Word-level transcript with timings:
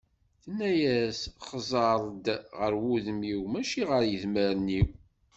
Tenna-yas 0.41 1.19
xẓer-d 1.49 2.25
ɣer 2.59 2.73
wudem-iw, 2.81 3.41
mačči 3.51 3.83
ɣer 3.89 4.03
yedmaren-iw. 4.11 4.87